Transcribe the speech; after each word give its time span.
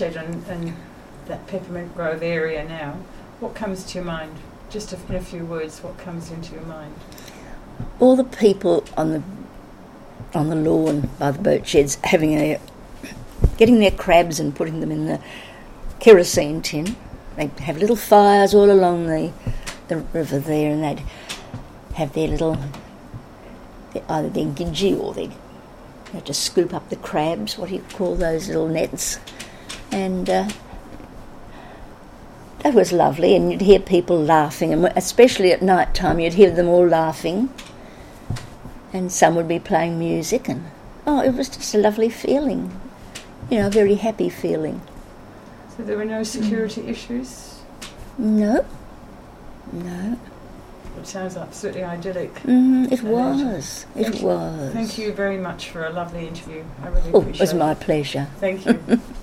and, 0.00 0.46
and 0.46 0.74
that 1.26 1.46
Peppermint 1.46 1.94
Grove 1.94 2.22
area 2.22 2.66
now, 2.66 2.92
what 3.40 3.54
comes 3.54 3.84
to 3.84 3.94
your 3.96 4.04
mind? 4.04 4.36
Just 4.70 4.92
in 4.92 5.14
a 5.14 5.20
few 5.20 5.44
words, 5.44 5.80
what 5.80 5.98
comes 5.98 6.30
into 6.30 6.54
your 6.54 6.62
mind? 6.62 6.94
All 7.98 8.16
the 8.16 8.24
people 8.24 8.84
on 8.96 9.10
the 9.10 9.22
on 10.32 10.48
the 10.48 10.54
lawn 10.54 11.10
by 11.18 11.32
the 11.32 11.38
boat 11.40 11.66
sheds 11.66 11.96
having 12.04 12.34
a 12.34 12.60
getting 13.56 13.80
their 13.80 13.90
crabs 13.90 14.38
and 14.38 14.54
putting 14.54 14.80
them 14.80 14.92
in 14.92 15.06
the 15.06 15.20
kerosene 15.98 16.62
tin. 16.62 16.94
They 17.36 17.50
have 17.60 17.78
little 17.78 17.96
fires 17.96 18.54
all 18.54 18.70
along 18.70 19.06
the 19.06 19.32
the 19.88 19.98
river 19.98 20.38
there, 20.38 20.72
and 20.72 20.84
they'd 20.84 21.04
have 21.94 22.12
their 22.12 22.28
little 22.28 22.58
either 24.08 24.28
their 24.28 24.46
gidgee 24.46 24.98
or 24.98 25.12
they 25.14 25.30
would 26.14 26.24
just 26.24 26.42
scoop 26.42 26.72
up 26.72 26.88
the 26.90 26.96
crabs. 26.96 27.58
What 27.58 27.68
do 27.68 27.76
you 27.76 27.84
call 27.94 28.14
those 28.14 28.48
little 28.48 28.68
nets? 28.68 29.18
And 29.92 30.30
uh, 30.30 30.48
that 32.62 32.74
was 32.74 32.92
lovely, 32.92 33.34
and 33.34 33.50
you'd 33.50 33.62
hear 33.62 33.80
people 33.80 34.22
laughing, 34.22 34.72
and 34.72 34.84
especially 34.96 35.50
at 35.52 35.62
night 35.62 35.94
time, 35.94 36.20
you'd 36.20 36.34
hear 36.34 36.50
them 36.50 36.68
all 36.68 36.86
laughing, 36.86 37.48
and 38.92 39.10
some 39.10 39.34
would 39.34 39.48
be 39.48 39.58
playing 39.58 39.98
music, 39.98 40.48
and 40.48 40.70
oh, 41.06 41.22
it 41.22 41.34
was 41.34 41.48
just 41.48 41.74
a 41.74 41.78
lovely 41.78 42.10
feeling, 42.10 42.78
you 43.50 43.58
know, 43.58 43.68
a 43.68 43.70
very 43.70 43.94
happy 43.94 44.28
feeling. 44.28 44.82
So 45.76 45.84
there 45.84 45.96
were 45.96 46.04
no 46.04 46.22
security 46.22 46.82
mm. 46.82 46.88
issues? 46.90 47.60
No, 48.18 48.66
no. 49.72 50.18
It 50.98 51.06
sounds 51.06 51.38
absolutely 51.38 51.82
idyllic. 51.82 52.34
Mm, 52.42 52.92
it 52.92 53.02
was. 53.02 53.86
It 53.96 54.08
thank 54.08 54.22
was. 54.22 54.66
You, 54.66 54.70
thank 54.70 54.98
you 54.98 55.12
very 55.14 55.38
much 55.38 55.70
for 55.70 55.86
a 55.86 55.90
lovely 55.90 56.26
interview. 56.26 56.62
I 56.82 56.88
really 56.88 57.10
oh, 57.14 57.20
appreciate 57.20 57.34
it. 57.34 57.36
it 57.36 57.40
was 57.40 57.54
my 57.54 57.74
pleasure. 57.74 58.28
Thank 58.38 58.66
you. 58.66 59.00